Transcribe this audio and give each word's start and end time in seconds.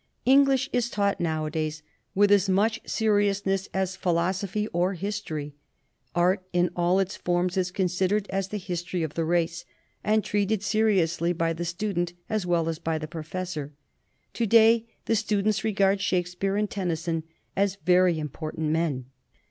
English 0.25 0.67
is 0.73 0.89
taught 0.89 1.21
nowadays 1.21 1.83
with 2.15 2.31
as 2.31 2.49
much 2.49 2.81
seriousness 2.85 3.69
as 3.71 3.95
philosophy 3.95 4.65
or 4.69 4.95
history. 4.95 5.53
Art 6.15 6.41
in 6.51 6.71
all 6.75 6.99
its 6.99 7.15
forms 7.15 7.55
is 7.55 7.69
con 7.69 7.85
sidered 7.85 8.25
as 8.31 8.47
the 8.47 8.57
history 8.57 9.03
of 9.03 9.13
the 9.13 9.23
race, 9.25 9.63
and 10.03 10.23
treated 10.23 10.63
seriously 10.63 11.33
by 11.33 11.53
the 11.53 11.65
student 11.65 12.13
as 12.31 12.47
well 12.47 12.67
as 12.67 12.79
by 12.79 12.97
the 12.97 13.07
pro 13.07 13.21
fessor. 13.21 13.73
To 14.33 14.47
day 14.47 14.87
the 15.05 15.15
students 15.15 15.63
regard 15.63 16.01
Shakespeare 16.01 16.57
and 16.57 16.67
Tennyson 16.67 17.21
as 17.55 17.77
very 17.85 18.17
important 18.17 18.71
men. 18.71 19.05